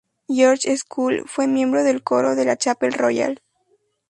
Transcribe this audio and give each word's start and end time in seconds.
Georges 0.29 0.79
School, 0.79 1.25
fue 1.27 1.47
miembro 1.47 1.83
del 1.83 2.01
coro 2.01 2.33
de 2.33 2.43
la 2.45 2.57
Chapel 2.57 2.91
Royal. 2.93 3.39